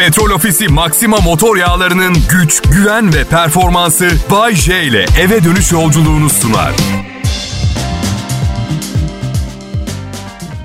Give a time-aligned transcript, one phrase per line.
[0.00, 6.30] Petrol Ofisi Maxima motor yağlarının güç, güven ve performansı Bay J ile eve dönüş yolculuğunu
[6.30, 6.72] sunar.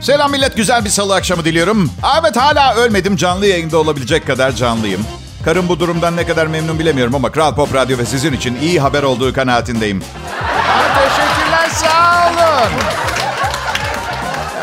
[0.02, 1.92] Selam millet, güzel bir salı akşamı diliyorum.
[2.22, 5.06] Evet hala ölmedim, canlı yayında olabilecek kadar canlıyım.
[5.46, 8.80] Karım bu durumdan ne kadar memnun bilemiyorum ama Kral Pop Radyo ve sizin için iyi
[8.80, 10.02] haber olduğu kanaatindeyim.
[10.02, 13.05] Aa, teşekkürler, sağ olun.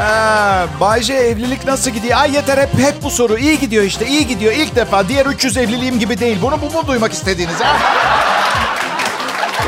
[0.02, 2.18] Ee, Bayce evlilik nasıl gidiyor?
[2.18, 3.38] Ay yeter hep hep bu soru.
[3.38, 4.52] İyi gidiyor işte, iyi gidiyor.
[4.52, 6.38] İlk defa diğer 300 evliliğim gibi değil.
[6.42, 7.76] Bunu bu mu duymak istediğiniz ha?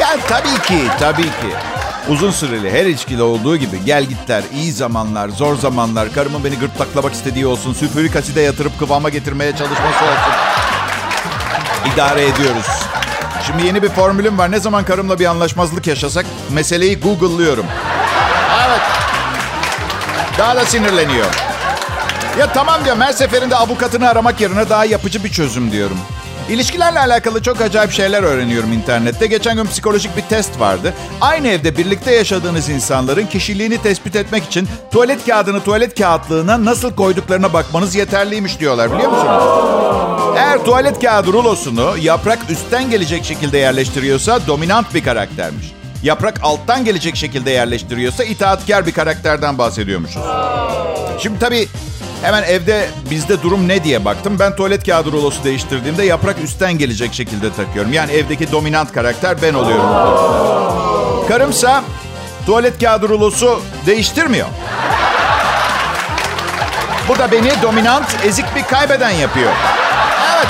[0.00, 1.54] Yani tabii ki, tabii ki.
[2.08, 7.12] Uzun süreli her ilişkide olduğu gibi gel gitler, iyi zamanlar, zor zamanlar, karımın beni gırtlaklamak
[7.12, 10.32] istediği olsun, sülfürik aside yatırıp kıvama getirmeye çalışması olsun.
[11.94, 12.66] İdare ediyoruz.
[13.46, 14.50] Şimdi yeni bir formülüm var.
[14.50, 17.66] Ne zaman karımla bir anlaşmazlık yaşasak meseleyi Google'lıyorum.
[20.38, 21.26] Daha da sinirleniyor.
[22.38, 25.98] Ya tamam diyorum her seferinde avukatını aramak yerine daha yapıcı bir çözüm diyorum.
[26.48, 29.26] İlişkilerle alakalı çok acayip şeyler öğreniyorum internette.
[29.26, 30.94] Geçen gün psikolojik bir test vardı.
[31.20, 37.52] Aynı evde birlikte yaşadığınız insanların kişiliğini tespit etmek için tuvalet kağıdını tuvalet kağıtlığına nasıl koyduklarına
[37.52, 39.44] bakmanız yeterliymiş diyorlar biliyor musunuz?
[40.36, 45.83] Eğer tuvalet kağıdı rulosunu yaprak üstten gelecek şekilde yerleştiriyorsa dominant bir karaktermiş.
[46.04, 50.22] Yaprak alttan gelecek şekilde yerleştiriyorsa itaatkar bir karakterden bahsediyormuşuz.
[51.22, 51.68] Şimdi tabii
[52.22, 54.36] hemen evde bizde durum ne diye baktım.
[54.38, 57.92] Ben tuvalet kağıdı rulosu değiştirdiğimde yaprak üstten gelecek şekilde takıyorum.
[57.92, 59.86] Yani evdeki dominant karakter ben oluyorum.
[61.28, 61.84] Karımsa
[62.46, 64.46] tuvalet kağıdı rulosu değiştirmiyor.
[67.08, 69.52] Bu da beni dominant, ezik bir kaybeden yapıyor.
[70.36, 70.48] Evet,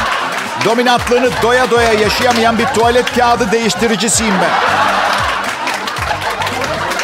[0.64, 4.93] dominantlığını doya doya yaşayamayan bir tuvalet kağıdı değiştiricisiyim ben.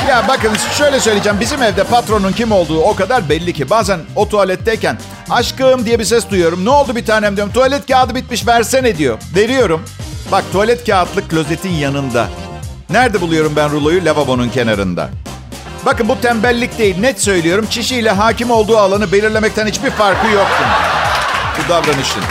[0.09, 1.41] Ya bakın şöyle söyleyeceğim.
[1.41, 3.70] Bizim evde patronun kim olduğu o kadar belli ki.
[3.70, 4.98] Bazen o tuvaletteyken
[5.31, 6.65] aşkım diye bir ses duyuyorum.
[6.65, 7.53] Ne oldu bir tanem diyorum.
[7.53, 9.19] Tuvalet kağıdı bitmiş versene diyor.
[9.37, 9.83] Veriyorum.
[10.33, 12.28] Bak tuvalet kağıtlık klozetin yanında.
[12.91, 14.05] Nerede buluyorum ben ruloyu?
[14.05, 15.09] Lavabonun kenarında.
[15.87, 17.00] Bakın bu tembellik değil.
[17.00, 17.66] Net söylüyorum.
[17.71, 20.65] Çişiyle hakim olduğu alanı belirlemekten hiçbir farkı yoktu.
[21.59, 22.22] Bu davranışın.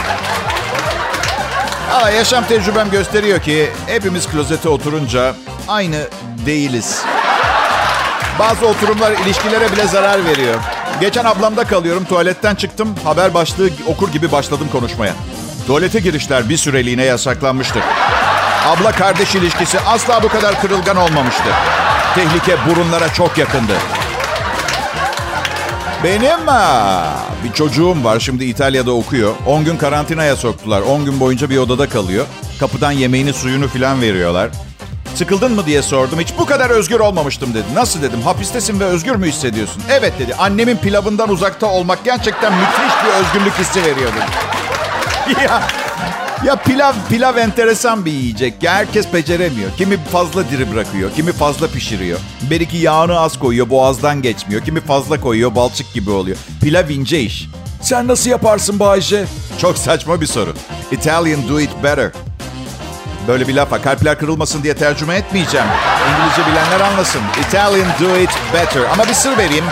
[1.94, 5.34] Ama yaşam tecrübem gösteriyor ki hepimiz klozete oturunca
[5.68, 5.96] aynı
[6.46, 7.02] değiliz.
[8.40, 10.54] Bazı oturumlar ilişkilere bile zarar veriyor.
[11.00, 12.04] Geçen ablamda kalıyorum.
[12.04, 12.94] Tuvaletten çıktım.
[13.04, 15.14] Haber başlığı okur gibi başladım konuşmaya.
[15.66, 17.82] Tuvalete girişler bir süreliğine yasaklanmıştır.
[18.66, 21.48] Abla kardeş ilişkisi asla bu kadar kırılgan olmamıştı.
[22.14, 23.72] Tehlike burunlara çok yakındı.
[26.04, 26.40] Benim
[27.44, 29.34] bir çocuğum var şimdi İtalya'da okuyor.
[29.46, 30.80] 10 gün karantinaya soktular.
[30.80, 32.26] 10 gün boyunca bir odada kalıyor.
[32.60, 34.50] Kapıdan yemeğini suyunu filan veriyorlar.
[35.20, 36.20] Sıkıldın mı diye sordum.
[36.20, 37.64] Hiç bu kadar özgür olmamıştım dedi.
[37.74, 38.22] Nasıl dedim?
[38.22, 39.82] Hapistesin ve özgür mü hissediyorsun?
[39.90, 40.34] Evet dedi.
[40.34, 45.40] Annemin pilavından uzakta olmak gerçekten müthiş bir özgürlük hissi veriyor dedi.
[45.44, 45.62] ya,
[46.46, 48.62] ya pilav, pilav enteresan bir yiyecek.
[48.62, 49.70] Ya herkes beceremiyor.
[49.76, 52.18] Kimi fazla diri bırakıyor, kimi fazla pişiriyor.
[52.50, 54.64] Belki yağını az koyuyor, boğazdan geçmiyor.
[54.64, 56.36] Kimi fazla koyuyor, balçık gibi oluyor.
[56.62, 57.48] Pilav ince iş.
[57.82, 59.24] Sen nasıl yaparsın Bayce?
[59.60, 60.54] Çok saçma bir soru.
[60.92, 62.10] Italian do it better.
[63.28, 65.66] Böyle bir lafa kalpler kırılmasın diye tercüme etmeyeceğim.
[66.10, 67.20] İngilizce bilenler anlasın.
[67.48, 68.82] Italian do it better.
[68.92, 69.64] Ama bir sır vereyim.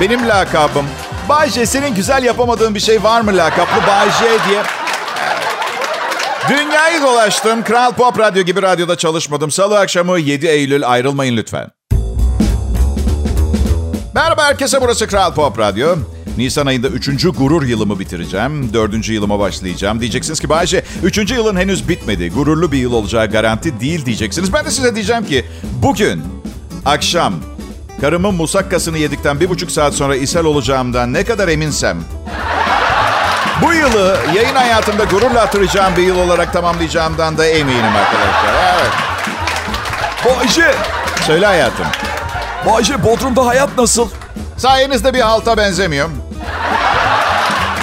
[0.00, 0.86] Benim lakabım.
[1.28, 4.62] Bay J, senin güzel yapamadığın bir şey var mı lakaplı Bay J diye.
[6.48, 7.64] Dünyayı dolaştım.
[7.64, 9.50] Kral Pop Radyo gibi radyoda çalışmadım.
[9.50, 11.70] Salı akşamı 7 Eylül ayrılmayın lütfen.
[14.14, 15.96] Merhaba herkese burası Kral Pop Radyo.
[16.36, 17.26] Nisan ayında 3.
[17.38, 18.72] gurur yılımı bitireceğim.
[18.72, 19.08] 4.
[19.08, 20.00] yılıma başlayacağım.
[20.00, 21.30] Diyeceksiniz ki Bayşe 3.
[21.30, 22.30] yılın henüz bitmedi.
[22.30, 24.52] Gururlu bir yıl olacağı garanti değil diyeceksiniz.
[24.52, 25.44] Ben de size diyeceğim ki
[25.82, 26.22] bugün
[26.86, 27.34] akşam
[28.00, 31.98] karımın musakkasını yedikten bir buçuk saat sonra ishal olacağımdan ne kadar eminsem
[33.62, 38.54] bu yılı yayın hayatımda gururla hatırlayacağım bir yıl olarak tamamlayacağımdan da eminim arkadaşlar.
[38.74, 38.92] Evet.
[40.24, 40.74] Bayşe.
[41.26, 41.86] Söyle hayatım.
[42.66, 44.08] Bayşe Bodrum'da hayat nasıl?
[44.56, 46.08] Sayenizde bir halta benzemiyor.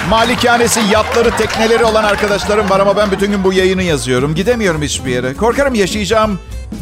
[0.08, 4.34] Malikanesi, yatları, tekneleri olan arkadaşlarım var ama ben bütün gün bu yayını yazıyorum.
[4.34, 5.34] Gidemiyorum hiçbir yere.
[5.34, 6.38] Korkarım yaşayacağım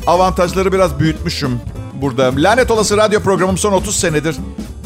[0.06, 1.60] avantajları biraz büyütmüşüm
[1.94, 2.32] burada.
[2.36, 4.36] Lanet olası radyo programım son 30 senedir.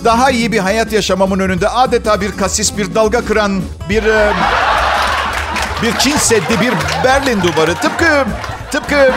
[0.04, 4.04] Daha iyi bir hayat yaşamamın önünde adeta bir kasis, bir dalga kıran, bir...
[4.04, 4.32] e,
[5.82, 6.72] bir Çin Seddi, bir
[7.04, 7.74] Berlin duvarı.
[7.74, 8.24] Tıpkı,
[8.70, 9.12] tıpkı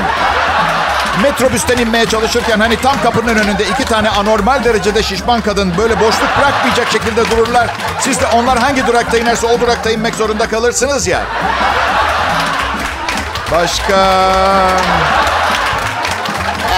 [1.23, 6.29] metrobüsten inmeye çalışırken hani tam kapının önünde iki tane anormal derecede şişman kadın böyle boşluk
[6.39, 7.67] bırakmayacak şekilde dururlar.
[7.99, 11.21] Siz de onlar hangi durakta inerse o durakta inmek zorunda kalırsınız ya.
[13.51, 13.97] Başka...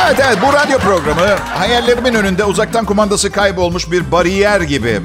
[0.06, 5.02] Evet evet bu radyo programı hayallerimin önünde uzaktan kumandası kaybolmuş bir bariyer gibi.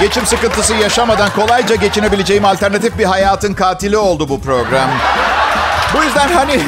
[0.00, 4.90] Geçim sıkıntısı yaşamadan kolayca geçinebileceğim alternatif bir hayatın katili oldu bu program.
[5.94, 6.60] Bu yüzden hani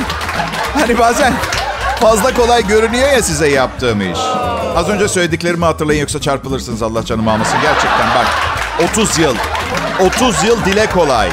[0.75, 1.33] hani bazen
[2.01, 4.19] fazla kolay görünüyor ya size yaptığım iş.
[4.77, 7.59] Az önce söylediklerimi hatırlayın yoksa çarpılırsınız Allah canımı almasın.
[7.63, 8.27] Gerçekten bak
[8.91, 9.35] 30 yıl
[10.01, 11.29] 30 yıl dile kolay.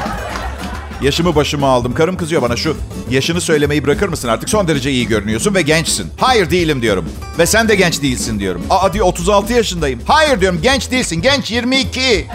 [1.01, 1.93] Yaşımı başıma aldım.
[1.93, 2.77] Karım kızıyor bana şu
[3.09, 4.49] yaşını söylemeyi bırakır mısın artık?
[4.49, 6.11] Son derece iyi görünüyorsun ve gençsin.
[6.19, 7.05] Hayır değilim diyorum.
[7.39, 8.63] Ve sen de genç değilsin diyorum.
[8.69, 10.01] Aa diyor 36 yaşındayım.
[10.07, 11.21] Hayır diyorum genç değilsin.
[11.21, 12.27] Genç 22.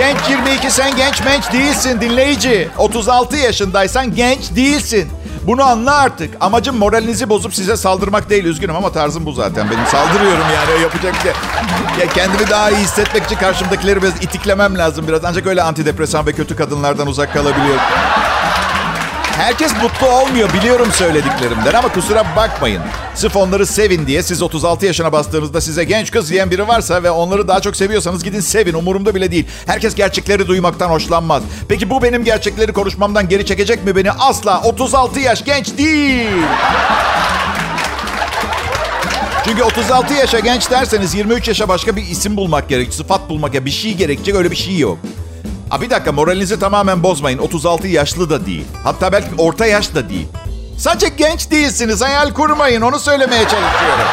[0.00, 2.68] Genç 22 sen genç menç değilsin dinleyici.
[2.78, 5.08] 36 yaşındaysan genç değilsin.
[5.46, 6.36] Bunu anla artık.
[6.40, 8.44] Amacım moralinizi bozup size saldırmak değil.
[8.44, 9.70] Üzgünüm ama tarzım bu zaten.
[9.70, 10.82] Benim saldırıyorum yani.
[10.82, 11.32] Yapacak bir şey.
[12.00, 15.24] Ya kendimi daha iyi hissetmek için karşımdakileri biraz itiklemem lazım biraz.
[15.24, 17.80] Ancak öyle antidepresan ve kötü kadınlardan uzak kalabiliyorum.
[19.40, 22.82] Herkes mutlu olmuyor biliyorum söylediklerimden ama kusura bakmayın.
[23.14, 27.10] Sırf onları sevin diye siz 36 yaşına bastığınızda size genç kız diyen biri varsa ve
[27.10, 29.46] onları daha çok seviyorsanız gidin sevin umurumda bile değil.
[29.66, 31.42] Herkes gerçekleri duymaktan hoşlanmaz.
[31.68, 34.10] Peki bu benim gerçekleri konuşmamdan geri çekecek mi beni?
[34.12, 36.28] Asla 36 yaş genç değil.
[39.44, 43.64] Çünkü 36 yaşa genç derseniz 23 yaşa başka bir isim bulmak gerek, sıfat bulmak ya
[43.64, 44.98] bir şey gerekecek öyle bir şey yok.
[45.70, 47.38] Aa, bir dakika moralinizi tamamen bozmayın.
[47.38, 48.64] 36 yaşlı da değil.
[48.84, 50.28] Hatta belki orta yaş da değil.
[50.78, 52.02] Sadece genç değilsiniz.
[52.02, 52.80] Hayal kurmayın.
[52.80, 54.04] Onu söylemeye çalışıyorum.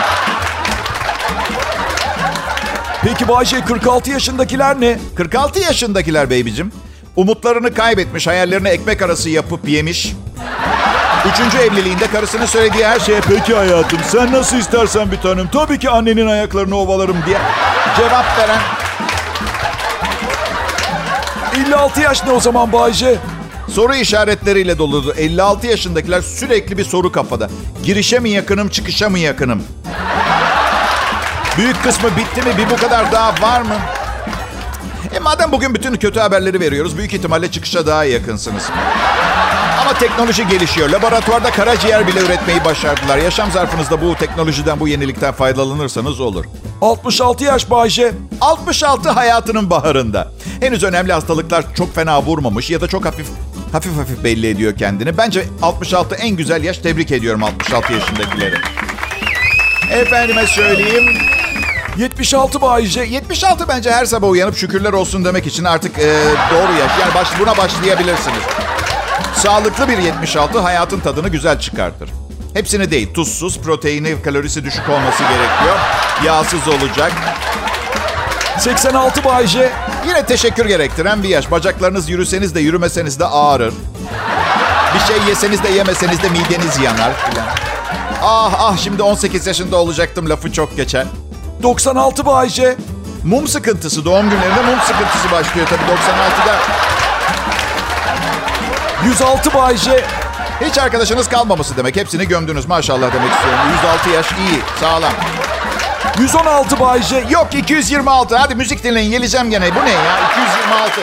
[3.04, 5.00] Peki Bayce 46 yaşındakiler ne?
[5.16, 6.72] 46 yaşındakiler beybicim.
[7.16, 10.14] Umutlarını kaybetmiş, hayallerini ekmek arası yapıp yemiş.
[11.34, 15.48] Üçüncü evliliğinde karısının söylediği her şeye peki hayatım sen nasıl istersen bir tanem.
[15.48, 17.38] Tabii ki annenin ayaklarını ovalarım diye
[17.98, 18.60] cevap veren
[21.58, 23.16] 56 yaş ne o zaman Bayce?
[23.72, 25.14] Soru işaretleriyle doludu.
[25.18, 27.50] 56 yaşındakiler sürekli bir soru kafada.
[27.84, 29.64] Girişe mi yakınım, çıkışa mı yakınım?
[31.58, 32.58] Büyük kısmı bitti mi?
[32.58, 33.76] Bir bu kadar daha var mı?
[35.16, 38.64] E madem bugün bütün kötü haberleri veriyoruz, büyük ihtimalle çıkışa daha yakınsınız.
[39.88, 40.90] Ama teknoloji gelişiyor.
[40.90, 43.18] Laboratuvarda karaciğer bile üretmeyi başardılar.
[43.18, 46.46] Yaşam zarfınızda bu teknolojiden, bu yenilikten faydalanırsanız olur.
[46.82, 48.14] 66 yaş Bayce.
[48.42, 50.32] 66 hayatının baharında.
[50.60, 53.28] Henüz önemli hastalıklar çok fena vurmamış ya da çok hafif
[53.72, 55.18] hafif hafif belli ediyor kendini.
[55.18, 56.78] Bence 66 en güzel yaş.
[56.78, 58.56] Tebrik ediyorum 66 yaşındakileri.
[59.92, 61.18] Efendime söyleyeyim.
[61.98, 63.02] 76 Bayce.
[63.02, 66.16] 76 bence her sabah uyanıp şükürler olsun demek için artık e,
[66.52, 66.92] doğru yaş.
[67.02, 68.44] Yani baş, buna başlayabilirsiniz.
[69.38, 72.10] Sağlıklı bir 76 hayatın tadını güzel çıkartır.
[72.54, 75.78] Hepsini değil, tuzsuz, proteini, kalorisi düşük olması gerekiyor.
[76.26, 77.12] Yağsız olacak.
[78.60, 79.72] 86 Bayce.
[80.08, 81.52] Yine teşekkür gerektiren bir yaş.
[81.52, 83.74] Bacaklarınız yürüseniz de yürümeseniz de ağrır.
[84.96, 87.48] Bir şey yeseniz de yemeseniz de mideniz yanar filan.
[88.24, 91.06] Ah ah şimdi 18 yaşında olacaktım lafı çok geçer.
[91.64, 92.76] 96 Bayce.
[93.24, 96.56] Mum sıkıntısı doğum günlerinde mum sıkıntısı başlıyor tabii 96'da.
[99.06, 100.04] 106 Bayce.
[100.62, 101.96] Hiç arkadaşınız kalmaması demek.
[101.96, 103.60] Hepsini gömdünüz maşallah demek istiyorum.
[103.76, 105.14] 106 yaş iyi, sağlam.
[106.20, 107.24] 116 Bayce.
[107.30, 108.36] Yok 226.
[108.36, 109.76] Hadi müzik dinleyin geleceğim gene.
[109.76, 110.02] Bu ne ya?
[110.32, 111.02] 226.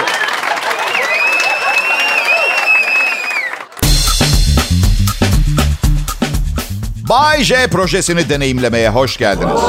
[7.09, 9.61] Bay J projesini deneyimlemeye hoş geldiniz.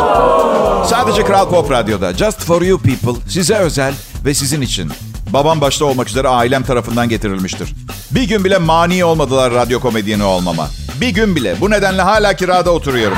[0.89, 3.93] Sadece Kral Pop Radyo'da Just For You People size özel
[4.25, 4.91] ve sizin için.
[5.33, 7.73] Babam başta olmak üzere ailem tarafından getirilmiştir.
[8.15, 10.69] Bir gün bile mani olmadılar radyo komedyeni olmama.
[11.01, 11.61] Bir gün bile.
[11.61, 13.17] Bu nedenle hala kirada oturuyorum.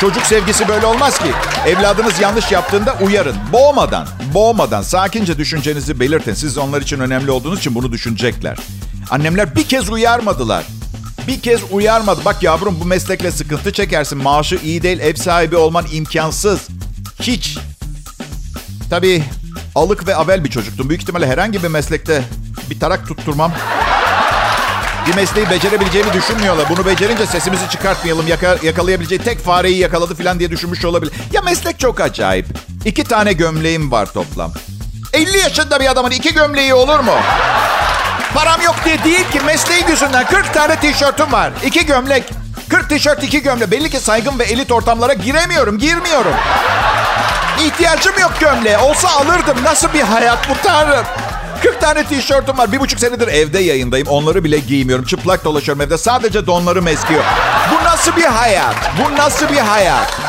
[0.00, 1.32] Çocuk sevgisi böyle olmaz ki.
[1.66, 3.36] Evladınız yanlış yaptığında uyarın.
[3.52, 6.34] Boğmadan, boğmadan sakince düşüncenizi belirtin.
[6.34, 8.58] Siz onlar için önemli olduğunuz için bunu düşünecekler.
[9.10, 10.64] Annemler bir kez uyarmadılar.
[11.26, 12.20] Bir kez uyarmadı.
[12.24, 14.18] Bak yavrum bu meslekle sıkıntı çekersin.
[14.18, 16.60] Maaşı iyi değil, ev sahibi olman imkansız.
[17.22, 17.58] Hiç.
[18.90, 19.24] Tabii
[19.74, 20.88] alık ve avel bir çocuktum.
[20.88, 22.24] Büyük ihtimalle herhangi bir meslekte
[22.72, 23.52] bir tarak tutturmam.
[25.06, 26.66] Bir mesleği becerebileceğimi düşünmüyorlar.
[26.68, 28.26] Bunu becerince sesimizi çıkartmayalım.
[28.28, 31.12] Yaka, yakalayabileceği tek fareyi yakaladı falan diye düşünmüş olabilir.
[31.32, 32.46] Ya meslek çok acayip.
[32.84, 34.52] İki tane gömleğim var toplam.
[35.12, 37.14] 50 yaşında bir adamın iki gömleği olur mu?
[38.34, 41.52] Param yok diye değil ki mesleği yüzünden 40 tane tişörtüm var.
[41.64, 42.24] İki gömlek.
[42.68, 43.70] 40 tişört iki gömlek.
[43.70, 45.78] Belli ki saygın ve elit ortamlara giremiyorum.
[45.78, 46.34] Girmiyorum.
[47.60, 48.78] İhtiyacım yok gömleğe.
[48.78, 49.56] Olsa alırdım.
[49.64, 51.04] Nasıl bir hayat bu tanrım?
[51.62, 52.72] 40 tane tişörtüm var.
[52.72, 54.06] Bir buçuk senedir evde yayındayım.
[54.08, 55.04] Onları bile giymiyorum.
[55.04, 55.98] Çıplak dolaşıyorum evde.
[55.98, 57.24] Sadece donlarım eskiyor.
[57.70, 58.74] Bu nasıl bir hayat?
[58.98, 60.20] Bu nasıl bir hayat?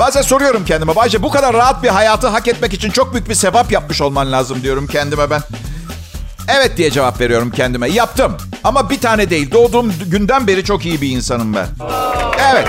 [0.00, 0.96] Bazen soruyorum kendime.
[0.96, 4.32] Bayce bu kadar rahat bir hayatı hak etmek için çok büyük bir sevap yapmış olman
[4.32, 5.40] lazım diyorum kendime ben.
[6.48, 7.88] Evet diye cevap veriyorum kendime.
[7.88, 8.36] Yaptım.
[8.64, 9.50] Ama bir tane değil.
[9.50, 11.66] Doğduğum günden beri çok iyi bir insanım ben.
[12.52, 12.68] Evet.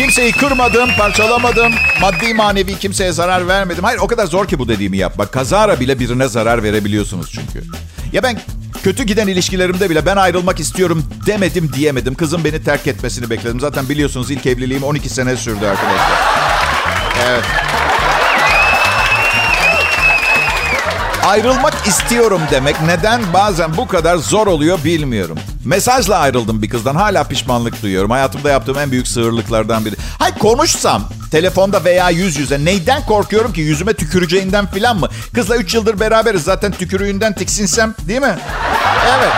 [0.00, 1.72] Kimseyi kırmadım, parçalamadım.
[2.00, 3.84] Maddi manevi kimseye zarar vermedim.
[3.84, 5.32] Hayır o kadar zor ki bu dediğimi yapmak.
[5.32, 7.66] Kazara bile birine zarar verebiliyorsunuz çünkü.
[8.12, 8.40] Ya ben
[8.82, 12.14] kötü giden ilişkilerimde bile ben ayrılmak istiyorum demedim diyemedim.
[12.14, 13.60] Kızım beni terk etmesini bekledim.
[13.60, 16.18] Zaten biliyorsunuz ilk evliliğim 12 sene sürdü arkadaşlar.
[17.28, 17.44] Evet.
[21.26, 25.38] Ayrılmak istiyorum demek neden bazen bu kadar zor oluyor bilmiyorum.
[25.64, 26.94] Mesajla ayrıldım bir kızdan.
[26.94, 28.10] Hala pişmanlık duyuyorum.
[28.10, 29.94] Hayatımda yaptığım en büyük sığırlıklardan biri.
[30.18, 33.60] Hay konuşsam telefonda veya yüz yüze neyden korkuyorum ki?
[33.60, 35.08] Yüzüme tüküreceğinden filan mı?
[35.34, 36.42] Kızla 3 yıldır beraberiz.
[36.42, 38.38] Zaten tükürüğünden tiksinsem değil mi?
[39.18, 39.32] Evet.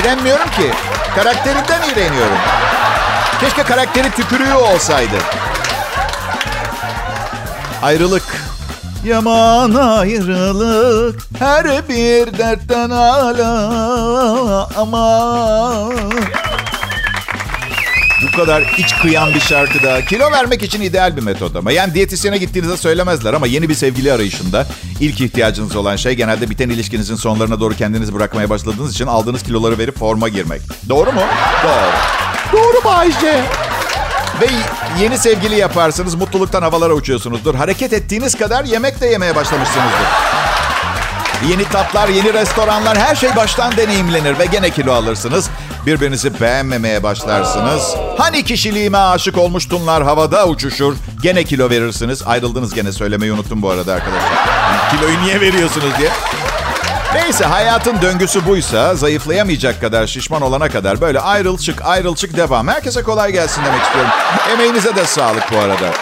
[0.00, 0.70] İğrenmiyorum ki.
[1.14, 2.38] Karakterinden iğreniyorum.
[3.40, 5.16] Keşke karakteri tükürüğü olsaydı.
[7.82, 8.47] Ayrılık.
[9.04, 15.90] Yaman ayrılık her bir dertten ala ama
[18.22, 21.72] bu kadar iç kıyan bir şarkıda kilo vermek için ideal bir metot ama.
[21.72, 24.66] Yani diyetisyene gittiğinizde söylemezler ama yeni bir sevgili arayışında
[25.00, 29.78] ilk ihtiyacınız olan şey genelde biten ilişkinizin sonlarına doğru kendinizi bırakmaya başladığınız için aldığınız kiloları
[29.78, 30.60] verip forma girmek.
[30.88, 31.20] Doğru mu?
[31.64, 31.92] Doğru.
[32.52, 33.40] Doğru Bayce.
[34.40, 34.46] Ve
[35.00, 37.54] yeni sevgili yaparsınız, mutluluktan havalara uçuyorsunuzdur.
[37.54, 40.06] Hareket ettiğiniz kadar yemek de yemeye başlamışsınızdır.
[41.50, 45.50] Yeni tatlar, yeni restoranlar, her şey baştan deneyimlenir ve gene kilo alırsınız.
[45.86, 47.94] Birbirinizi beğenmemeye başlarsınız.
[48.18, 50.94] Hani kişiliğime aşık olmuştunlar havada uçuşur.
[51.22, 52.22] Gene kilo verirsiniz.
[52.26, 54.38] Ayrıldınız gene söylemeyi unuttum bu arada arkadaşlar.
[54.90, 56.10] Kiloyu niye veriyorsunuz diye.
[57.14, 62.68] Neyse hayatın döngüsü buysa zayıflayamayacak kadar şişman olana kadar böyle ayrıl çık ayrıl çık devam.
[62.68, 64.10] Herkese kolay gelsin demek istiyorum.
[64.52, 65.92] Emeğinize de sağlık bu arada.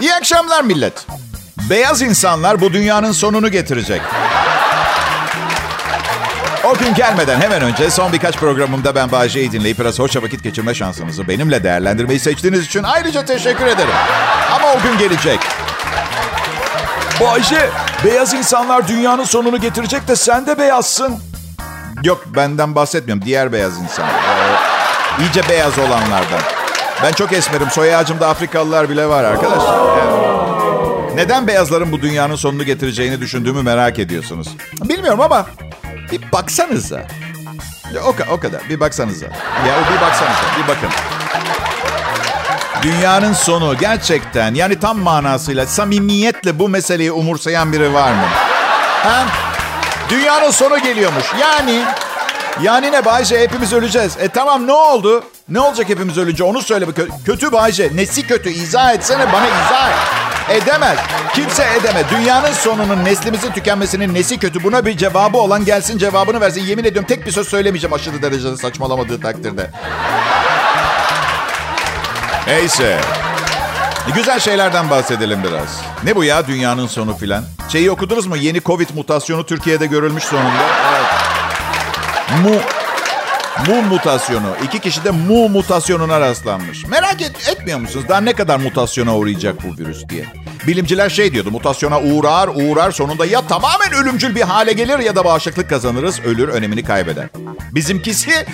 [0.00, 1.06] İyi akşamlar millet.
[1.70, 4.00] Beyaz insanlar bu dünyanın sonunu getirecek.
[6.70, 10.74] O gün gelmeden hemen önce son birkaç programımda ben Bağcay'ı dinleyip biraz hoşça vakit geçirme
[10.74, 13.94] şansınızı benimle değerlendirmeyi seçtiğiniz için ayrıca teşekkür ederim.
[14.52, 15.40] Ama o gün gelecek.
[17.20, 17.70] Bayce,
[18.04, 21.18] beyaz insanlar dünyanın sonunu getirecek de sen de beyazsın.
[22.04, 23.24] Yok benden bahsetmiyorum.
[23.24, 24.06] Diğer beyaz insan.
[24.06, 26.40] Ee, iyice beyaz olanlardan.
[27.02, 27.70] Ben çok esmerim.
[27.70, 29.98] Soy ağacımda Afrikalılar bile var arkadaşlar.
[29.98, 34.48] Yani neden beyazların bu dünyanın sonunu getireceğini düşündüğümü merak ediyorsunuz.
[34.84, 35.46] Bilmiyorum ama
[36.14, 36.98] bir baksanıza.
[37.94, 38.68] Ya o, o kadar.
[38.68, 39.26] Bir baksanıza.
[39.66, 40.42] Ya bir baksanıza.
[40.62, 40.88] Bir bakın.
[42.82, 48.26] Dünyanın sonu gerçekten yani tam manasıyla samimiyetle bu meseleyi umursayan biri var mı?
[49.02, 49.24] Ha?
[50.10, 51.24] Dünyanın sonu geliyormuş.
[51.40, 51.82] Yani
[52.62, 54.16] yani ne Bayce hepimiz öleceğiz.
[54.20, 55.24] E tamam ne oldu?
[55.48, 56.84] Ne olacak hepimiz ölünce onu söyle.
[56.84, 57.90] Kö- kötü Bayce.
[57.94, 58.50] Nesi kötü?
[58.50, 60.23] İzah etsene bana izah et.
[60.48, 60.98] Edemez.
[61.34, 62.04] Kimse edemez.
[62.10, 64.64] Dünyanın sonunun neslimizin tükenmesinin nesi kötü?
[64.64, 66.60] Buna bir cevabı olan gelsin cevabını versin.
[66.64, 69.70] Yemin ediyorum tek bir söz söylemeyeceğim aşırı derecede saçmalamadığı takdirde.
[72.46, 73.00] Neyse.
[74.14, 75.80] Güzel şeylerden bahsedelim biraz.
[76.04, 77.44] Ne bu ya dünyanın sonu filan?
[77.68, 78.36] Şeyi okudunuz mu?
[78.36, 80.62] Yeni Covid mutasyonu Türkiye'de görülmüş sonunda.
[80.94, 81.06] Evet.
[82.42, 82.60] Mu
[83.68, 84.56] Mu mutasyonu.
[84.64, 86.86] İki kişi de mu mutasyonuna rastlanmış.
[86.86, 88.06] Merak et, etmiyor musunuz?
[88.08, 90.24] Daha ne kadar mutasyona uğrayacak bu virüs diye.
[90.66, 91.50] Bilimciler şey diyordu.
[91.50, 96.20] Mutasyona uğrar uğrar sonunda ya tamamen ölümcül bir hale gelir ya da bağışıklık kazanırız.
[96.20, 97.28] Ölür önemini kaybeder.
[97.72, 98.46] Bizimkisi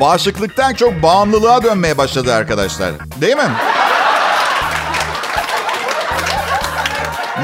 [0.00, 2.92] bağışıklıktan çok bağımlılığa dönmeye başladı arkadaşlar.
[3.20, 3.50] Değil mi?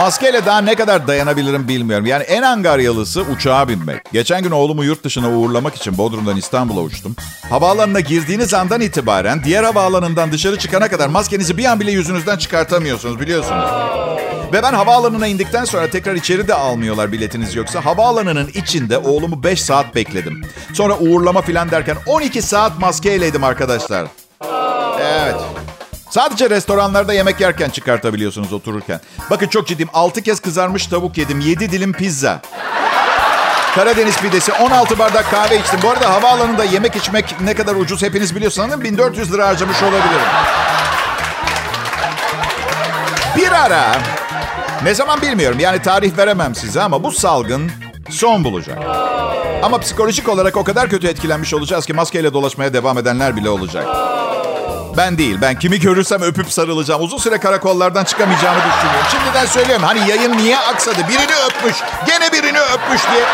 [0.02, 2.06] Maskeyle daha ne kadar dayanabilirim bilmiyorum.
[2.06, 4.12] Yani en angaryalısı uçağa binmek.
[4.12, 7.16] Geçen gün oğlumu yurt dışına uğurlamak için Bodrum'dan İstanbul'a uçtum.
[7.50, 13.20] Havaalanına girdiğiniz andan itibaren diğer havaalanından dışarı çıkana kadar maskenizi bir an bile yüzünüzden çıkartamıyorsunuz
[13.20, 13.64] biliyorsunuz.
[14.52, 17.84] Ve ben havaalanına indikten sonra tekrar içeri de almıyorlar biletiniz yoksa.
[17.84, 20.42] Havaalanının içinde oğlumu 5 saat bekledim.
[20.74, 24.06] Sonra uğurlama filan derken 12 saat maskeyleydim arkadaşlar.
[25.00, 25.61] Evet.
[26.12, 29.00] Sadece restoranlarda yemek yerken çıkartabiliyorsunuz otururken.
[29.30, 29.88] Bakın çok ciddiyim.
[29.94, 31.40] 6 kez kızarmış tavuk yedim.
[31.40, 32.42] 7 dilim pizza.
[33.74, 35.80] Karadeniz pidesi, 16 bardak kahve içtim.
[35.82, 40.28] Bu arada havaalanında yemek içmek ne kadar ucuz hepiniz biliyorsanız 1400 lira harcamış olabilirim.
[43.36, 43.96] Bir ara,
[44.84, 47.70] ne zaman bilmiyorum yani tarih veremem size ama bu salgın
[48.10, 48.78] son bulacak.
[49.62, 53.86] Ama psikolojik olarak o kadar kötü etkilenmiş olacağız ki maskeyle dolaşmaya devam edenler bile olacak.
[54.96, 55.38] Ben değil.
[55.40, 57.02] Ben kimi görürsem öpüp sarılacağım.
[57.02, 59.06] Uzun süre karakollardan çıkamayacağımı düşünüyorum.
[59.10, 59.84] Şimdiden söylüyorum.
[59.84, 60.98] Hani yayın niye aksadı?
[61.08, 61.76] Birini öpmüş.
[62.06, 63.24] Gene birini öpmüş diye.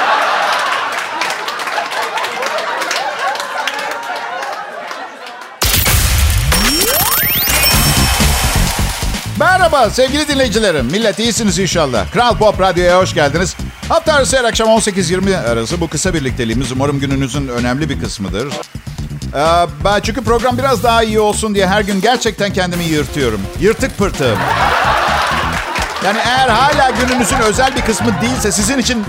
[9.38, 10.86] Merhaba sevgili dinleyicilerim.
[10.86, 12.12] Millet iyisiniz inşallah.
[12.12, 13.56] Kral Pop Radyo'ya hoş geldiniz.
[13.88, 18.48] Hafta arası her akşam 18-20 arası bu kısa birlikteliğimiz umarım gününüzün önemli bir kısmıdır.
[19.34, 23.40] Ee, ben çünkü program biraz daha iyi olsun diye her gün gerçekten kendimi yırtıyorum.
[23.60, 24.38] Yırtık pırtığım.
[26.04, 29.04] Yani eğer hala gününüzün özel bir kısmı değilse sizin için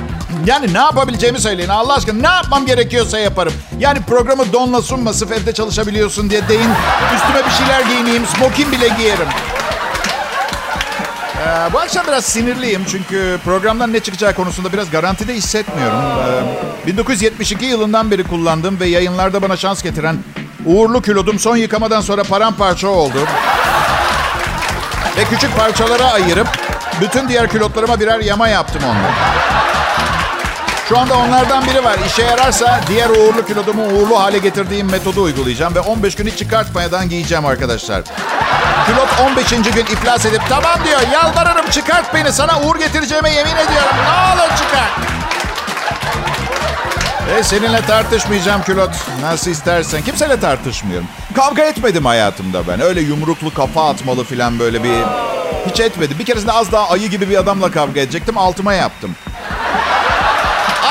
[0.46, 1.70] yani ne yapabileceğimi söyleyin.
[1.70, 3.54] Allah aşkına ne yapmam gerekiyorsa yaparım.
[3.80, 6.70] Yani programı donla sunma sırf evde çalışabiliyorsun diye deyin.
[7.16, 8.26] Üstüme bir şeyler giyineyim.
[8.26, 9.28] Smokin bile giyerim.
[11.39, 16.00] Ee, bu akşam biraz sinirliyim çünkü programdan ne çıkacağı konusunda biraz garantide hissetmiyorum.
[16.84, 20.17] Ee, 1972 yılından beri kullandığım ve yayınlarda bana şans getiren
[20.65, 23.27] uğurlu külodum son yıkamadan sonra paramparça oldu.
[25.17, 26.48] Ve küçük parçalara ayırıp
[27.01, 29.10] bütün diğer külotlarıma birer yama yaptım onunla.
[30.89, 31.98] Şu anda onlardan biri var.
[32.08, 37.10] İşe yararsa diğer uğurlu kilodumu uğurlu hale getirdiğim metodu uygulayacağım ve 15 gün hiç çıkartmadan
[37.10, 38.03] giyeceğim arkadaşlar.
[38.86, 39.50] Külot 15.
[39.50, 43.96] gün iflas edip tamam diyor yalvarırım çıkart beni sana uğur getireceğime yemin ediyorum.
[44.06, 45.20] Ne olur çıkart.
[47.38, 48.89] E seninle tartışmayacağım külot.
[49.22, 50.01] Nasıl istersen.
[50.01, 51.08] Kimseyle tartışmıyorum.
[51.36, 52.82] Kavga etmedim hayatımda ben.
[52.82, 55.03] Öyle yumruklu kafa atmalı falan böyle bir...
[55.70, 56.20] Hiç etmedim.
[56.20, 58.38] Bir keresinde az daha ayı gibi bir adamla kavga edecektim.
[58.38, 59.15] Altıma yaptım.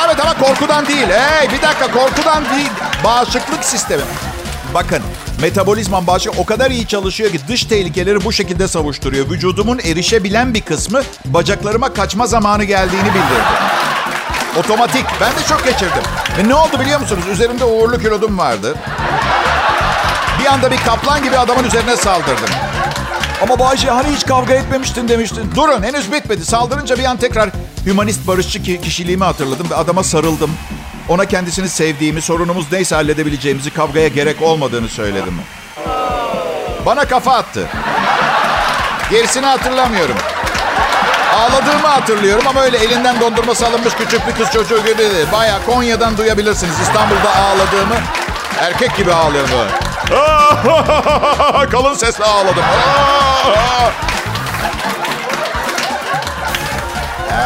[0.06, 1.06] Evet ama korkudan değil.
[1.08, 2.70] Hey bir dakika korkudan değil.
[3.04, 4.02] Bağışıklık sistemi.
[4.74, 5.02] Bakın
[5.40, 9.30] metabolizmam bağışı o kadar iyi çalışıyor ki dış tehlikeleri bu şekilde savuşturuyor.
[9.30, 13.48] Vücudumun erişebilen bir kısmı bacaklarıma kaçma zamanı geldiğini bildirdi.
[14.58, 15.04] Otomatik.
[15.20, 16.02] Ben de çok geçirdim.
[16.38, 17.24] Ve ne oldu biliyor musunuz?
[17.32, 18.74] Üzerimde uğurlu kilodum vardı.
[20.40, 22.48] Bir anda bir kaplan gibi adamın üzerine saldırdım.
[23.42, 25.50] Ama Bayce hani hiç kavga etmemiştin demiştin.
[25.56, 26.44] Durun henüz bitmedi.
[26.44, 27.50] Saldırınca bir an tekrar
[27.86, 30.50] hümanist barışçı ki- kişiliğimi hatırladım ve adama sarıldım.
[31.08, 35.40] Ona kendisini sevdiğimi, sorunumuz neyse halledebileceğimizi, kavgaya gerek olmadığını söyledim.
[36.86, 37.68] Bana kafa attı.
[39.10, 40.16] Gerisini hatırlamıyorum.
[41.34, 45.08] Ağladığımı hatırlıyorum ama öyle elinden dondurması alınmış küçük bir kız çocuğu gibi.
[45.32, 46.80] Baya Konya'dan duyabilirsiniz.
[46.80, 47.96] İstanbul'da ağladığımı
[48.60, 49.70] erkek gibi ağlıyorum böyle.
[51.70, 52.64] Kalın sesle ağladım.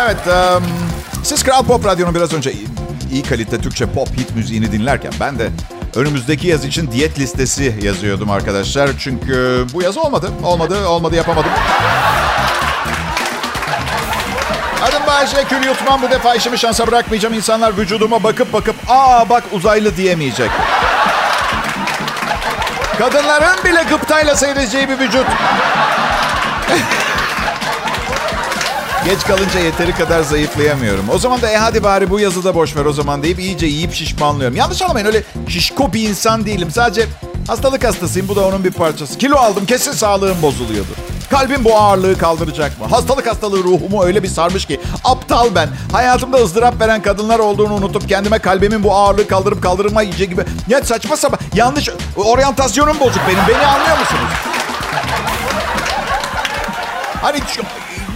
[0.04, 0.62] Evet, em,
[1.24, 2.52] siz Kral Pop Radyo'nun biraz önce
[3.12, 5.50] iyi, kalite Türkçe pop hit müziğini dinlerken ben de
[5.94, 8.90] önümüzdeki yaz için diyet listesi yazıyordum arkadaşlar.
[8.98, 11.50] Çünkü bu yaz olmadı, olmadı, olmadı yapamadım.
[14.82, 17.34] Adım Bayece, kül yutmam bu defa işimi şansa bırakmayacağım.
[17.34, 20.50] İnsanlar vücuduma bakıp bakıp aa bak uzaylı diyemeyecek.
[22.98, 25.26] Kadınların bile gıptayla seyredeceği bir vücut.
[29.04, 31.04] Geç kalınca yeteri kadar zayıflayamıyorum.
[31.14, 33.66] O zaman da e hadi bari bu yazı da boş ver o zaman deyip iyice
[33.66, 34.56] yiyip şişmanlıyorum.
[34.56, 36.70] Yanlış anlamayın öyle şişko bir insan değilim.
[36.70, 37.06] Sadece
[37.48, 38.28] hastalık hastasıyım.
[38.28, 39.18] Bu da onun bir parçası.
[39.18, 40.88] Kilo aldım kesin sağlığım bozuluyordu.
[41.30, 42.86] Kalbim bu ağırlığı kaldıracak mı?
[42.86, 44.80] Hastalık hastalığı ruhumu öyle bir sarmış ki.
[45.04, 45.68] Aptal ben.
[45.92, 50.44] Hayatımda ızdırap veren kadınlar olduğunu unutup kendime kalbimin bu ağırlığı kaldırıp kaldırma iyice gibi.
[50.68, 51.40] Ya saçma sapan.
[51.54, 51.88] Yanlış.
[52.16, 53.42] Oryantasyonum bozuk benim.
[53.48, 54.30] Beni anlıyor musunuz?
[57.22, 57.38] Hani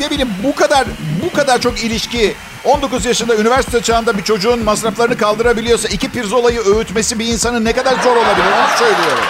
[0.00, 0.84] ne bileyim bu kadar
[1.24, 7.18] bu kadar çok ilişki 19 yaşında üniversite çağında bir çocuğun masraflarını kaldırabiliyorsa iki pirzolayı öğütmesi
[7.18, 9.24] bir insanın ne kadar zor olabilir onu söylüyorum.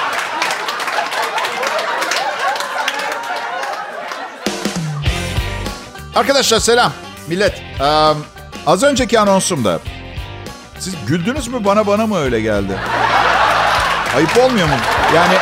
[6.15, 6.93] Arkadaşlar selam
[7.29, 7.63] millet.
[7.81, 8.13] Ee,
[8.67, 9.81] az önceki anonsumda
[10.79, 12.79] siz güldünüz mü bana bana mı öyle geldi?
[14.17, 14.75] Ayıp olmuyor mu?
[15.15, 15.35] Yani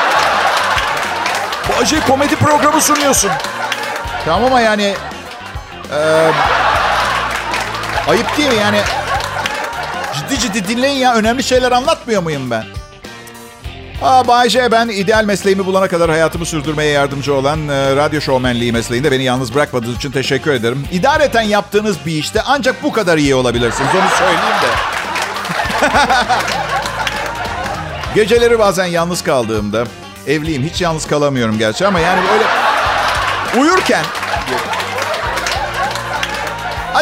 [1.69, 3.31] Bayce komedi programı sunuyorsun.
[4.25, 4.95] Tamam ama yani...
[5.93, 6.31] eee,
[8.09, 8.81] ayıp değil mi yani?
[10.15, 11.15] Ciddi ciddi dinleyin ya.
[11.15, 12.65] Önemli şeyler anlatmıyor muyum ben?
[14.03, 19.11] Aa Bayce ben ideal mesleğimi bulana kadar hayatımı sürdürmeye yardımcı olan e, radyo şovmenliği mesleğinde
[19.13, 20.87] beni yalnız bırakmadığınız için teşekkür ederim.
[20.93, 23.91] İdareten yaptığınız bir işte ancak bu kadar iyi olabilirsiniz.
[23.95, 24.69] Onu söyleyeyim de.
[28.15, 29.85] Geceleri bazen yalnız kaldığımda,
[30.27, 32.45] evliyim hiç yalnız kalamıyorum gerçi ama yani böyle
[33.63, 34.05] uyurken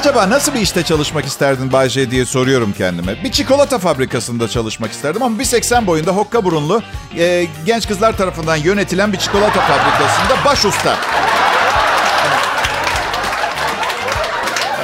[0.02, 3.24] Acaba nasıl bir işte çalışmak isterdin Bay J diye soruyorum kendime.
[3.24, 6.82] Bir çikolata fabrikasında çalışmak isterdim ama 1.80 boyunda hokka burunlu
[7.18, 10.96] e, genç kızlar tarafından yönetilen bir çikolata fabrikasında baş usta.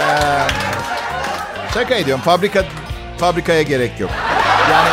[0.00, 0.46] Ee,
[1.74, 2.24] şaka ediyorum.
[2.24, 2.64] Fabrika
[3.18, 4.10] fabrikaya gerek yok.
[4.72, 4.88] Yani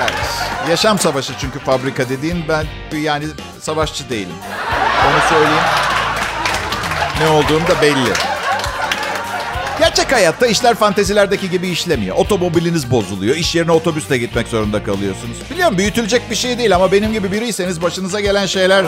[0.00, 0.70] Evet.
[0.70, 2.66] Yaşam savaşı çünkü fabrika dediğin ben
[2.98, 3.24] yani
[3.60, 4.36] savaşçı değilim.
[5.06, 5.64] Onu söyleyeyim.
[7.20, 8.12] Ne olduğum da belli.
[9.78, 12.16] Gerçek hayatta işler fantezilerdeki gibi işlemiyor.
[12.16, 13.36] Otomobiliniz bozuluyor.
[13.36, 15.36] İş yerine otobüsle gitmek zorunda kalıyorsunuz.
[15.50, 18.84] Biliyorum büyütülecek bir şey değil ama benim gibi biriyseniz başınıza gelen şeyler...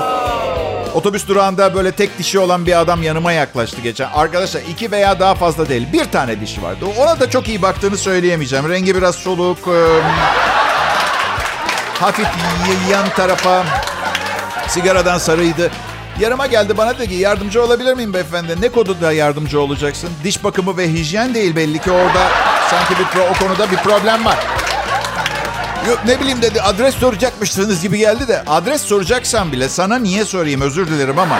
[0.94, 4.08] Otobüs durağında böyle tek dişi olan bir adam yanıma yaklaştı geçen.
[4.14, 5.86] Arkadaşlar iki veya daha fazla değil.
[5.92, 6.84] Bir tane dişi vardı.
[6.98, 8.68] Ona da çok iyi baktığını söyleyemeyeceğim.
[8.68, 9.58] Rengi biraz soluk.
[9.58, 9.78] E,
[12.00, 12.26] hafif
[12.90, 13.64] yan tarafa.
[14.68, 15.70] Sigaradan sarıydı.
[16.18, 18.60] Yarıma geldi bana dedi ki yardımcı olabilir miyim beyefendi?
[18.60, 20.10] Ne konuda yardımcı olacaksın?
[20.24, 22.28] Diş bakımı ve hijyen değil belli ki orada
[22.70, 24.38] sanki bir pro, o konuda bir problem var.
[25.88, 30.60] Yok ne bileyim dedi adres soracakmışsınız gibi geldi de adres soracaksam bile sana niye sorayım
[30.60, 31.38] özür dilerim ama.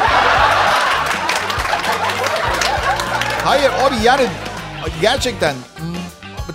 [3.44, 4.26] Hayır abi yani
[5.00, 5.54] gerçekten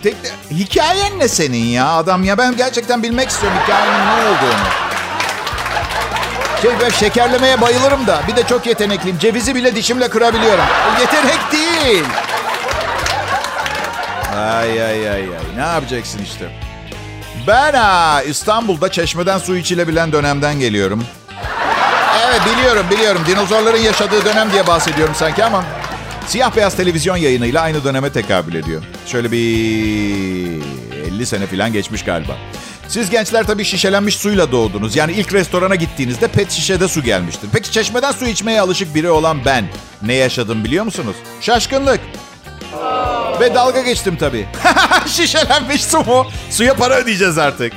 [0.03, 0.15] tek,
[0.51, 4.86] hikayen ne senin ya adam ya ben gerçekten bilmek istiyorum hikayenin ne olduğunu.
[6.61, 9.19] Şey ben şekerlemeye bayılırım da bir de çok yetenekliyim.
[9.19, 10.63] Cevizi bile dişimle kırabiliyorum.
[10.63, 12.03] O yetenek değil.
[14.35, 16.49] Ay ay ay ay ne yapacaksın işte.
[17.47, 21.03] Ben ha, İstanbul'da çeşmeden su içilebilen dönemden geliyorum.
[22.27, 23.21] Evet biliyorum biliyorum.
[23.27, 25.63] Dinozorların yaşadığı dönem diye bahsediyorum sanki ama...
[26.27, 28.83] Siyah beyaz televizyon yayınıyla aynı döneme tekabül ediyor.
[29.05, 29.37] Şöyle bir
[31.07, 32.33] 50 sene falan geçmiş galiba.
[32.87, 34.95] Siz gençler tabii şişelenmiş suyla doğdunuz.
[34.95, 37.49] Yani ilk restorana gittiğinizde pet şişede su gelmiştir.
[37.53, 39.65] Peki çeşmeden su içmeye alışık biri olan ben
[40.01, 41.15] ne yaşadım biliyor musunuz?
[41.41, 41.99] Şaşkınlık.
[43.39, 44.47] Ve dalga geçtim tabii.
[45.07, 46.27] Şişelenmiş su mu?
[46.51, 47.73] Suya para ödeyeceğiz artık.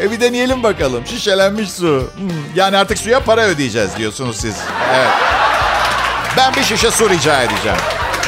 [0.00, 1.06] E bir deneyelim bakalım.
[1.06, 2.10] Şişelenmiş su.
[2.16, 4.54] Hmm, yani artık suya para ödeyeceğiz diyorsunuz siz.
[4.94, 5.08] Evet.
[6.36, 7.78] Ben bir şişe su rica edeceğim.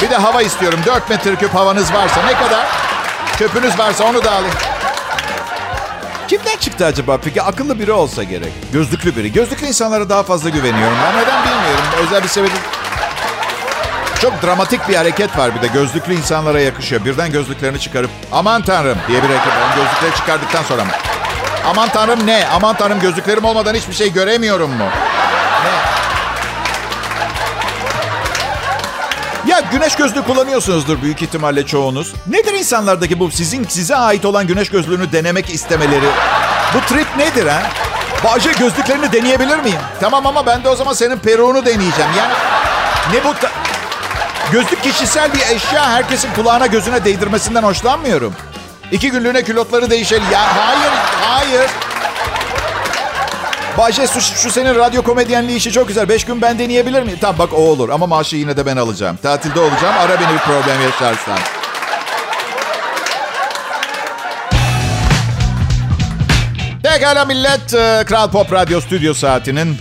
[0.02, 0.80] Bir de hava istiyorum.
[0.86, 2.66] 4 metreküp havanız varsa ne kadar?
[3.38, 4.54] Çöpünüz varsa onu da alayım.
[6.28, 7.42] Kimden çıktı acaba peki?
[7.42, 8.52] Akıllı biri olsa gerek.
[8.72, 9.32] Gözlüklü biri.
[9.32, 10.96] Gözlüklü insanlara daha fazla güveniyorum.
[11.04, 11.84] Ben neden bilmiyorum.
[12.06, 12.50] Özel bir sebebi
[14.20, 17.04] çok dramatik bir hareket var bir de gözlüklü insanlara yakışıyor.
[17.04, 19.52] Birden gözlüklerini çıkarıp aman tanrım diye bir hareket.
[19.52, 20.90] Yani gözlükleri çıkardıktan sonra mı?
[21.66, 22.46] Aman tanrım ne?
[22.52, 24.84] Aman tanrım gözlüklerim olmadan hiçbir şey göremiyorum mu?
[29.74, 32.12] Güneş gözlüğü kullanıyorsunuzdur büyük ihtimalle çoğunuz.
[32.26, 36.06] Nedir insanlardaki bu sizin size ait olan güneş gözlüğünü denemek istemeleri?
[36.74, 37.62] Bu trip nedir ha?
[38.24, 39.78] Bağcı gözlüklerini deneyebilir miyim?
[40.00, 42.10] Tamam ama ben de o zaman senin peruğunu deneyeceğim.
[42.18, 42.32] Yani
[43.12, 43.34] ne bu...
[44.52, 45.90] Gözlük kişisel bir eşya.
[45.90, 48.34] Herkesin kulağına gözüne değdirmesinden hoşlanmıyorum.
[48.92, 50.24] İki günlüğüne külotları değişelim.
[50.32, 51.70] Ya hayır, hayır.
[53.78, 56.08] Bayce şu, şu senin radyo komedyenliği işi çok güzel.
[56.08, 57.18] Beş gün ben deneyebilir miyim?
[57.20, 59.16] Tamam bak o olur ama maaşı yine de ben alacağım.
[59.22, 59.94] Tatilde olacağım.
[59.98, 61.38] Ara beni bir problem yaşarsan.
[66.82, 67.74] Pekala millet.
[67.74, 69.76] E, Kral Pop Radyo Stüdyo Saati'nin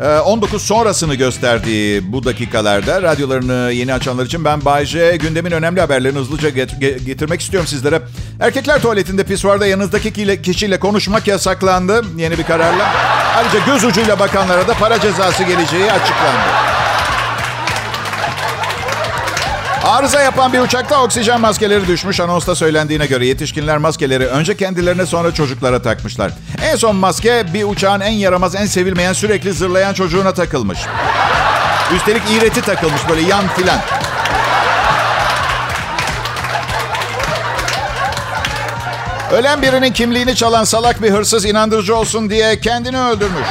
[0.00, 6.18] 19 ee, sonrasını gösterdiği bu dakikalarda radyolarını yeni açanlar için ben Bayce gündemin önemli haberlerini
[6.18, 8.02] hızlıca get- getirmek istiyorum sizlere.
[8.40, 12.92] Erkekler tuvaletinde pisuarda yanınızdaki kişiyle konuşmak yasaklandı yeni bir kararla.
[13.36, 16.73] Ayrıca göz ucuyla bakanlara da para cezası geleceği açıklandı.
[19.84, 22.20] Arıza yapan bir uçakta oksijen maskeleri düşmüş.
[22.20, 26.32] Anonsta söylendiğine göre yetişkinler maskeleri önce kendilerine sonra çocuklara takmışlar.
[26.62, 30.78] En son maske bir uçağın en yaramaz, en sevilmeyen, sürekli zırlayan çocuğuna takılmış.
[31.96, 33.78] Üstelik iğreti takılmış böyle yan filan.
[39.32, 43.48] Ölen birinin kimliğini çalan salak bir hırsız inandırıcı olsun diye kendini öldürmüş.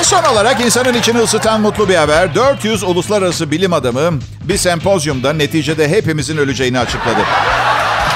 [0.00, 2.34] Ve son olarak insanın içini ısıtan mutlu bir haber.
[2.34, 7.20] 400 uluslararası bilim adamı bir sempozyumda neticede hepimizin öleceğini açıkladı.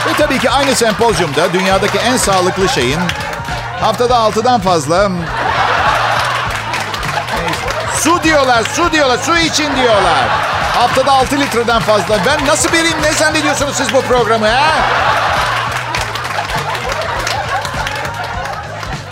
[0.07, 3.01] Ve tabii ki aynı sempozyumda dünyadaki en sağlıklı şeyin
[3.81, 5.11] haftada 6'dan fazla
[8.01, 10.29] su diyorlar, su diyorlar, su için diyorlar.
[10.75, 12.19] Haftada 6 litreden fazla.
[12.27, 14.75] Ben nasıl biriyim ne zannediyorsunuz siz bu programı ha?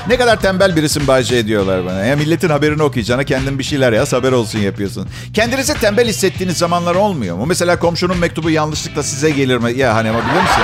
[0.08, 2.04] Ne kadar tembel birisin Bayce ediyorlar bana.
[2.04, 5.08] Ya milletin haberini okuyacağına kendin bir şeyler yaz haber olsun yapıyorsun.
[5.34, 7.46] Kendinizi tembel hissettiğiniz zamanlar olmuyor mu?
[7.46, 9.72] Mesela komşunun mektubu yanlışlıkla size gelir mi?
[9.72, 10.62] Ya hani ama biliyor musun?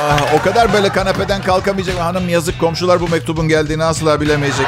[0.00, 1.98] Ah, o kadar böyle kanepeden kalkamayacak.
[1.98, 4.66] Hanım yazık komşular bu mektubun geldiğini asla bilemeyecek.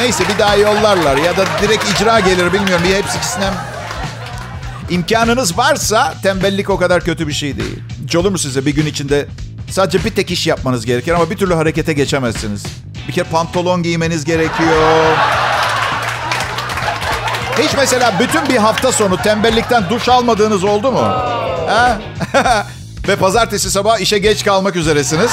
[0.00, 2.84] Neyse bir daha yollarlar ya da direkt icra gelir bilmiyorum.
[2.88, 3.52] Bir hepsi ikisinden
[4.90, 7.78] imkanınız varsa tembellik o kadar kötü bir şey değil.
[8.04, 9.26] Hiç olur mu size bir gün içinde
[9.70, 12.62] Sadece bir tek iş yapmanız gerekir ama bir türlü harekete geçemezsiniz.
[13.08, 15.04] Bir kere pantolon giymeniz gerekiyor.
[17.58, 21.02] Hiç mesela bütün bir hafta sonu tembellikten duş almadığınız oldu mu?
[21.68, 21.98] Ha?
[23.08, 25.30] Ve pazartesi sabah işe geç kalmak üzeresiniz.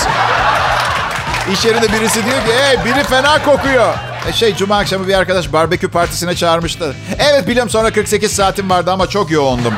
[1.53, 3.93] İş yerinde birisi diyor ki hey biri fena kokuyor.
[4.29, 6.95] E, Şey cuma akşamı bir arkadaş barbekü partisine çağırmıştı.
[7.19, 9.73] Evet biliyorum sonra 48 saatim vardı ama çok yoğundum.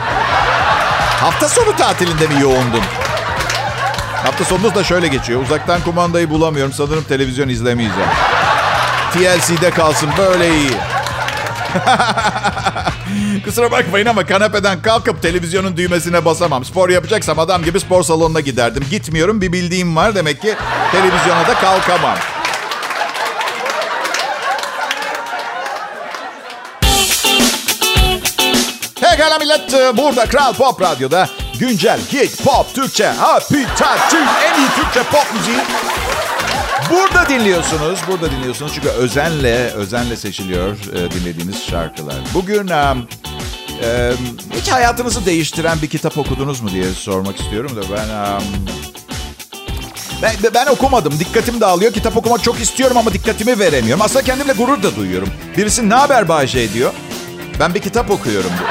[1.22, 2.82] Hafta sonu tatilinde mi yoğundun?
[4.24, 5.42] Hafta sonunuz da şöyle geçiyor.
[5.42, 6.74] Uzaktan kumandayı bulamıyorum.
[6.74, 8.10] Sanırım televizyon izlemeyeceğim.
[9.14, 10.72] TLC'de kalsın böyle iyi.
[13.46, 16.66] Kusura bakmayın ama kanepeden kalkıp televizyonun düğmesine basamam.
[16.66, 18.84] Spor yapacaksam adam gibi spor salonuna giderdim.
[18.92, 20.56] Gitmiyorum bir bildiğim var demek ki
[20.92, 22.18] televizyona da kalkamam.
[29.02, 35.04] Pekala millet burada Kral Pop Radyo'da güncel hit pop Türkçe happy tatil en iyi Türkçe
[35.04, 35.58] pop müziği
[36.92, 42.16] Burada dinliyorsunuz, burada dinliyorsunuz çünkü özenle, özenle seçiliyor e, dinlediğiniz şarkılar.
[42.34, 42.94] Bugün e,
[44.62, 48.10] hiç hayatınızı değiştiren bir kitap okudunuz mu diye sormak istiyorum da ben...
[48.10, 48.40] E,
[50.22, 51.20] ben, ben okumadım.
[51.20, 51.94] Dikkatim dağılıyor.
[51.94, 54.02] Kitap okumak çok istiyorum ama dikkatimi veremiyorum.
[54.02, 55.30] Aslında kendimle gurur da duyuyorum.
[55.58, 56.94] Birisi ne haber Bayce diyor.
[57.60, 58.70] Ben bir kitap okuyorum diyor.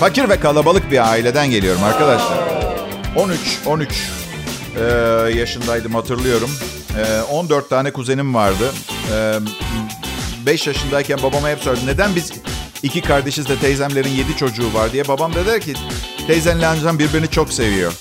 [0.00, 2.38] Fakir ve kalabalık bir aileden geliyorum arkadaşlar.
[3.16, 4.10] 13, 13
[4.76, 4.82] ee,
[5.38, 6.50] yaşındaydım hatırlıyorum.
[6.98, 8.72] Ee, 14 tane kuzenim vardı.
[9.12, 9.34] Ee,
[10.46, 11.86] 5 yaşındayken babama hep sordum.
[11.86, 12.32] Neden biz
[12.82, 15.08] iki kardeşiz de teyzemlerin 7 çocuğu var diye.
[15.08, 15.74] Babam da der ki
[16.26, 17.92] teyzenle amcam birbirini çok seviyor.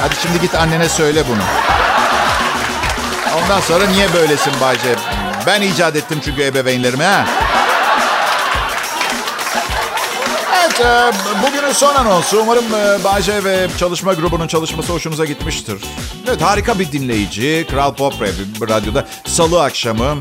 [0.00, 1.42] Hadi şimdi git annene söyle bunu.
[3.42, 4.96] Ondan sonra niye böylesin Bayce?
[5.46, 7.26] Ben icat ettim çünkü ebeveynlerimi ha.
[10.60, 12.40] Evet, e, bugünün son anonsu.
[12.40, 15.76] Umarım e, Bayce ve çalışma grubunun çalışması hoşunuza gitmiştir.
[16.28, 17.66] Evet, harika bir dinleyici.
[17.70, 18.14] Kral Pop
[18.68, 20.16] Radyo'da salı akşamı.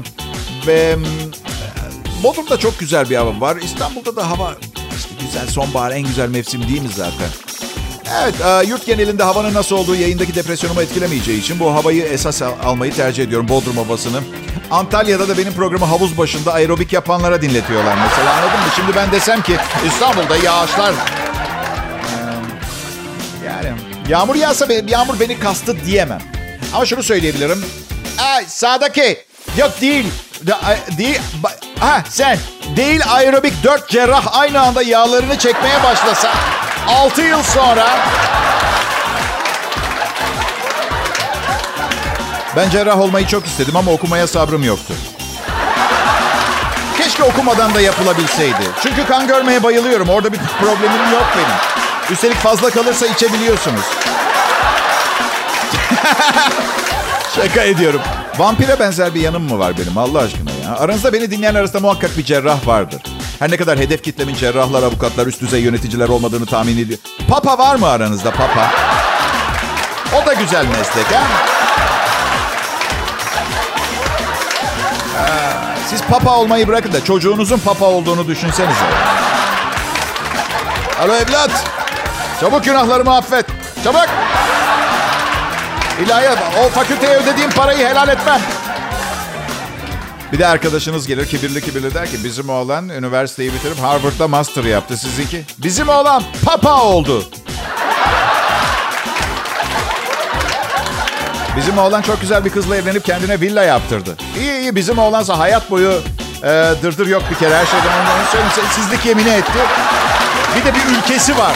[0.68, 3.58] Ve e, Bodrum'da çok güzel bir hava var.
[3.58, 4.56] İstanbul'da da hava
[4.98, 5.48] işte güzel.
[5.48, 7.51] Sonbahar en güzel mevsim değil mi zaten?
[8.22, 12.52] Evet, e, yurt genelinde havanın nasıl olduğu yayındaki depresyonumu etkilemeyeceği için bu havayı esas al-
[12.64, 13.50] almayı tercih ediyorum.
[13.50, 14.20] Bodrum havasını.
[14.72, 18.66] Antalya'da da benim programı havuz başında aerobik yapanlara dinletiyorlar mesela anladın mı?
[18.76, 20.94] Şimdi ben desem ki İstanbul'da yağışlar...
[20.94, 20.96] Ee,
[23.46, 23.68] Yani
[24.10, 26.22] yağmur yağsa be- yağmur beni kastı diyemem.
[26.74, 27.66] Ama şunu söyleyebilirim.
[28.36, 29.18] Ay sağdaki
[29.58, 30.08] yok değil.
[30.42, 31.20] De, a- değil.
[31.80, 32.38] Ha sen
[32.76, 36.34] değil aerobik dört cerrah aynı anda yağlarını çekmeye başlasa
[36.88, 37.88] 6 yıl sonra
[42.56, 44.94] Ben cerrah olmayı çok istedim ama okumaya sabrım yoktu.
[46.98, 48.64] Keşke okumadan da yapılabilseydi.
[48.84, 50.10] Çünkü kan görmeye bayılıyorum.
[50.10, 51.56] Orada bir problemim yok benim.
[52.12, 53.86] Üstelik fazla kalırsa içebiliyorsunuz.
[57.36, 58.02] Şaka ediyorum.
[58.38, 60.78] Vampire benzer bir yanım mı var benim Allah aşkına ya?
[60.80, 63.02] Aranızda beni dinleyen arasında muhakkak bir cerrah vardır.
[63.42, 67.00] Her ne kadar hedef kitlemin cerrahlar, avukatlar, üst düzey yöneticiler olmadığını tahmin ediyor.
[67.30, 68.72] Papa var mı aranızda papa?
[70.14, 71.24] O da güzel meslek ha?
[75.90, 78.86] Siz papa olmayı bırakın da çocuğunuzun papa olduğunu düşünsenize.
[81.02, 81.52] Alo evlat.
[82.40, 83.46] Çabuk günahlarımı affet.
[83.84, 84.08] Çabuk.
[86.06, 86.28] İlahi
[86.66, 88.42] o fakülteye ödediğim parayı helal etmem.
[90.32, 94.98] Bir de arkadaşınız gelir kibirli kibirli der ki bizim oğlan üniversiteyi bitirip Harvard'da master yaptı.
[94.98, 97.24] Sizinki bizim oğlan papa oldu.
[101.58, 104.16] Bizim oğlan çok güzel bir kızla evlenip kendine villa yaptırdı.
[104.40, 106.02] İyi iyi bizim oğlansa hayat boyu
[106.44, 108.70] e, dırdır yok bir kere her şeyden ondan söyleyeyim.
[108.76, 109.60] Sizlik yemini etti.
[110.56, 111.56] Bir de bir ülkesi var.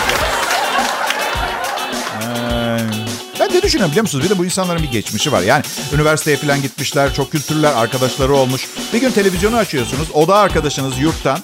[3.55, 4.25] Ben de düşünüyorum biliyor musunuz?
[4.25, 5.41] Bir de bu insanların bir geçmişi var.
[5.41, 5.63] Yani
[5.93, 8.67] üniversiteye falan gitmişler, çok kültürler, arkadaşları olmuş.
[8.93, 11.39] Bir gün televizyonu açıyorsunuz, oda arkadaşınız yurttan.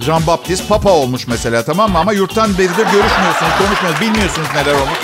[0.00, 1.98] Jean Baptiste Papa olmuş mesela tamam mı?
[1.98, 4.98] Ama yurttan beridir görüşmüyorsunuz, konuşmuyorsunuz, bilmiyorsunuz neler olmuş.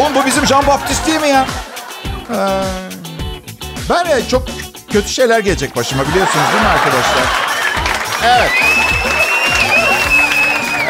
[0.00, 1.46] Oğlum bu bizim Jean Baptiste değil mi ya?
[2.30, 2.62] Ee,
[3.90, 4.42] ben çok
[4.92, 7.24] kötü şeyler gelecek başıma biliyorsunuz değil mi arkadaşlar?
[8.22, 8.50] Evet.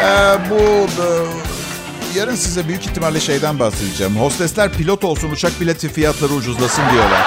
[0.03, 1.46] Ee, bu, bu
[2.15, 4.15] yarın size büyük ihtimalle şeyden bahsedeceğim.
[4.15, 7.21] Hostesler pilot olsun uçak bileti fiyatları ucuzlasın diyorlar.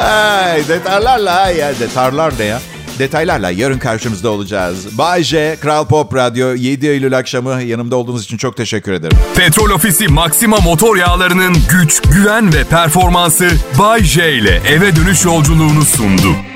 [0.00, 2.60] Ay detaylarla ya detaylar ne ya?
[2.98, 4.98] Detaylarla yarın karşınızda olacağız.
[4.98, 9.18] Bay J, Kral Pop Radyo 7 Eylül akşamı yanımda olduğunuz için çok teşekkür ederim.
[9.36, 15.82] Petrol Ofisi Maxima motor yağlarının güç, güven ve performansı Bay J ile eve dönüş yolculuğunu
[15.82, 16.49] sundu.